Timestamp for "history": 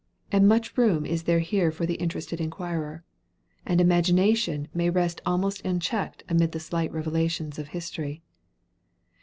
7.67-8.23